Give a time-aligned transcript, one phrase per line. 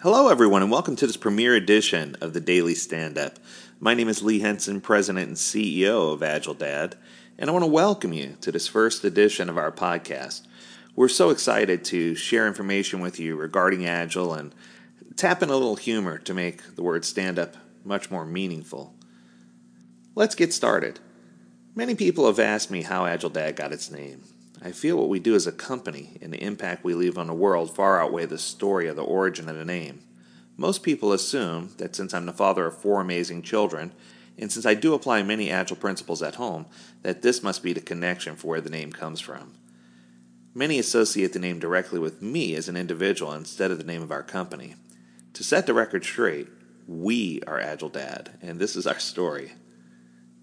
[0.00, 3.40] Hello, everyone, and welcome to this premiere edition of the Daily Stand Up.
[3.80, 6.94] My name is Lee Henson, President and CEO of Agile Dad,
[7.36, 10.46] and I want to welcome you to this first edition of our podcast.
[10.94, 14.54] We're so excited to share information with you regarding Agile and
[15.16, 18.94] tap in a little humor to make the word stand up much more meaningful.
[20.14, 21.00] Let's get started.
[21.74, 24.22] Many people have asked me how Agile Dad got its name.
[24.62, 27.34] I feel what we do as a company and the impact we leave on the
[27.34, 30.00] world far outweigh the story of the origin of the name.
[30.56, 33.92] Most people assume that since I'm the father of four amazing children,
[34.36, 36.66] and since I do apply many agile principles at home,
[37.02, 39.54] that this must be the connection for where the name comes from.
[40.54, 44.10] Many associate the name directly with me as an individual instead of the name of
[44.10, 44.74] our company.
[45.34, 46.48] To set the record straight,
[46.88, 49.52] we are Agile Dad, and this is our story.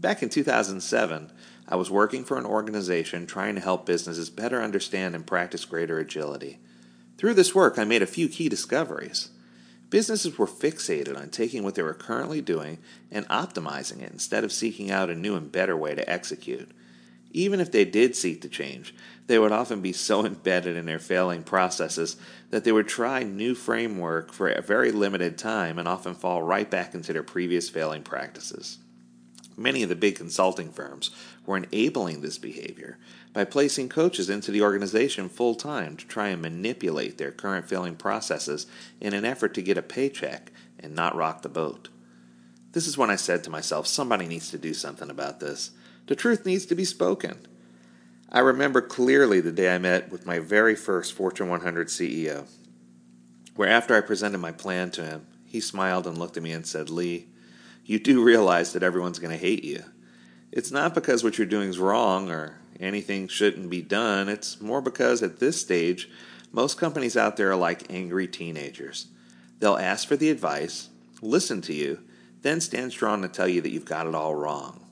[0.00, 1.30] Back in 2007,
[1.68, 5.98] I was working for an organization trying to help businesses better understand and practice greater
[5.98, 6.58] agility.
[7.18, 9.28] Through this work, I made a few key discoveries.
[9.90, 12.78] Businesses were fixated on taking what they were currently doing
[13.10, 16.70] and optimizing it instead of seeking out a new and better way to execute.
[17.32, 18.94] Even if they did seek to change,
[19.26, 22.16] they would often be so embedded in their failing processes
[22.48, 26.70] that they would try new framework for a very limited time and often fall right
[26.70, 28.78] back into their previous failing practices.
[29.60, 31.10] Many of the big consulting firms
[31.44, 32.96] were enabling this behavior
[33.34, 37.94] by placing coaches into the organization full time to try and manipulate their current failing
[37.94, 38.66] processes
[39.02, 41.90] in an effort to get a paycheck and not rock the boat.
[42.72, 45.72] This is when I said to myself, somebody needs to do something about this.
[46.06, 47.46] The truth needs to be spoken.
[48.30, 52.48] I remember clearly the day I met with my very first Fortune 100 CEO,
[53.56, 56.66] where after I presented my plan to him, he smiled and looked at me and
[56.66, 57.26] said, Lee,
[57.90, 59.82] you do realize that everyone's going to hate you.
[60.52, 64.28] It's not because what you're doing is wrong or anything shouldn't be done.
[64.28, 66.08] It's more because at this stage,
[66.52, 69.08] most companies out there are like angry teenagers.
[69.58, 70.88] They'll ask for the advice,
[71.20, 71.98] listen to you,
[72.42, 74.86] then stand strong to tell you that you've got it all wrong.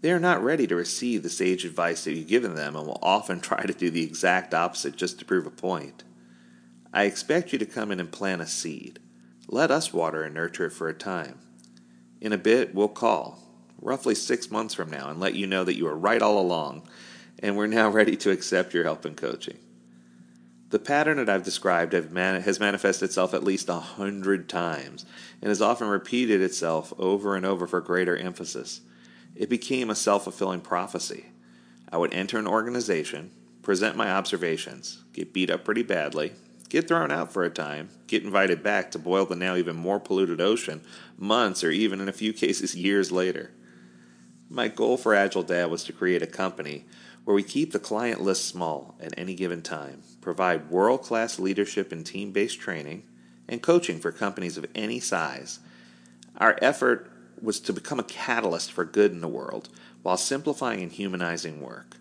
[0.00, 3.00] They are not ready to receive the sage advice that you've given them and will
[3.02, 6.04] often try to do the exact opposite just to prove a point.
[6.92, 9.00] I expect you to come in and plant a seed.
[9.48, 11.40] Let us water and nurture it for a time.
[12.20, 13.38] In a bit, we'll call,
[13.80, 16.82] roughly six months from now, and let you know that you were right all along,
[17.38, 19.58] and we're now ready to accept your help and coaching.
[20.70, 25.04] The pattern that I've described has manifested itself at least a hundred times
[25.42, 28.80] and has often repeated itself over and over for greater emphasis.
[29.34, 31.26] It became a self fulfilling prophecy.
[31.90, 33.32] I would enter an organization,
[33.62, 36.34] present my observations, get beat up pretty badly,
[36.70, 40.00] get thrown out for a time, get invited back to boil the now even more
[40.00, 40.80] polluted ocean
[41.18, 43.50] months or even in a few cases years later.
[44.48, 46.86] My goal for Agile Dad was to create a company
[47.24, 51.92] where we keep the client list small at any given time, provide world class leadership
[51.92, 53.02] and team based training,
[53.48, 55.58] and coaching for companies of any size.
[56.36, 57.10] Our effort
[57.42, 59.68] was to become a catalyst for good in the world
[60.02, 61.96] while simplifying and humanizing work.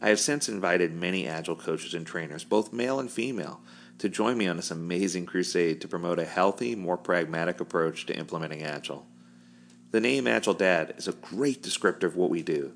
[0.00, 3.60] I have since invited many Agile coaches and trainers, both male and female,
[3.98, 8.16] to join me on this amazing crusade to promote a healthy, more pragmatic approach to
[8.16, 9.06] implementing Agile.
[9.90, 12.72] The name Agile Dad is a great descriptor of what we do.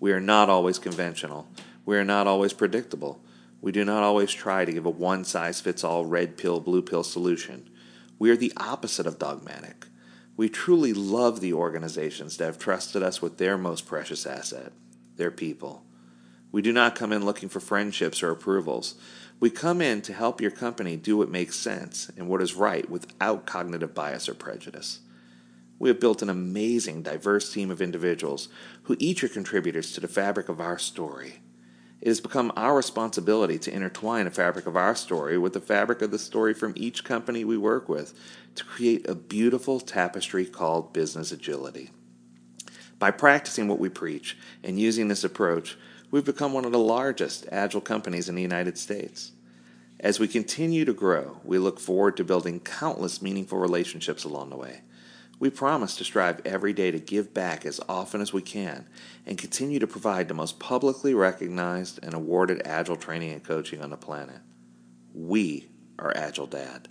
[0.00, 1.48] We are not always conventional.
[1.84, 3.20] We are not always predictable.
[3.60, 6.82] We do not always try to give a one size fits all red pill, blue
[6.82, 7.70] pill solution.
[8.18, 9.86] We are the opposite of dogmatic.
[10.36, 14.72] We truly love the organizations that have trusted us with their most precious asset,
[15.16, 15.84] their people.
[16.50, 18.94] We do not come in looking for friendships or approvals.
[19.40, 22.88] We come in to help your company do what makes sense and what is right
[22.88, 25.00] without cognitive bias or prejudice.
[25.78, 28.48] We have built an amazing, diverse team of individuals
[28.84, 31.40] who each are contributors to the fabric of our story.
[32.00, 36.00] It has become our responsibility to intertwine the fabric of our story with the fabric
[36.00, 38.14] of the story from each company we work with
[38.54, 41.90] to create a beautiful tapestry called business agility.
[42.98, 45.76] By practicing what we preach and using this approach,
[46.10, 49.32] we've become one of the largest agile companies in the United States.
[50.00, 54.56] As we continue to grow, we look forward to building countless meaningful relationships along the
[54.56, 54.82] way.
[55.40, 58.86] We promise to strive every day to give back as often as we can
[59.26, 63.90] and continue to provide the most publicly recognized and awarded Agile training and coaching on
[63.90, 64.40] the planet.
[65.14, 65.68] We
[65.98, 66.88] are Agile Dad.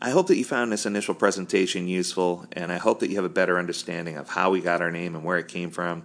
[0.00, 3.24] I hope that you found this initial presentation useful, and I hope that you have
[3.24, 6.04] a better understanding of how we got our name and where it came from.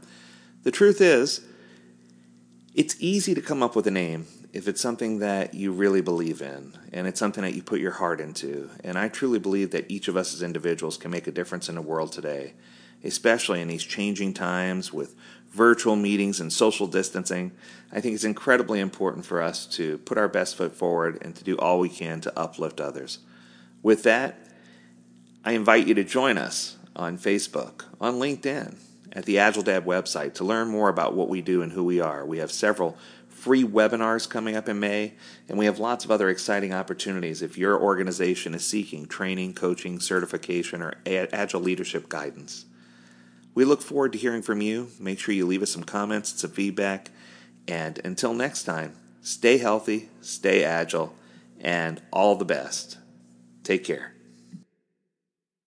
[0.63, 1.41] The truth is,
[2.73, 6.41] it's easy to come up with a name if it's something that you really believe
[6.41, 8.69] in and it's something that you put your heart into.
[8.83, 11.75] And I truly believe that each of us as individuals can make a difference in
[11.75, 12.53] the world today,
[13.03, 15.15] especially in these changing times with
[15.51, 17.51] virtual meetings and social distancing.
[17.91, 21.43] I think it's incredibly important for us to put our best foot forward and to
[21.43, 23.19] do all we can to uplift others.
[23.81, 24.47] With that,
[25.45, 28.75] I invite you to join us on Facebook, on LinkedIn,
[29.13, 31.99] at the Agile Dad website to learn more about what we do and who we
[31.99, 32.25] are.
[32.25, 32.97] We have several
[33.27, 35.13] free webinars coming up in May,
[35.47, 39.99] and we have lots of other exciting opportunities if your organization is seeking training, coaching,
[39.99, 42.65] certification, or agile leadership guidance.
[43.55, 44.89] We look forward to hearing from you.
[44.99, 47.11] Make sure you leave us some comments, some feedback,
[47.67, 51.13] and until next time, stay healthy, stay agile,
[51.59, 52.97] and all the best.
[53.63, 54.13] Take care.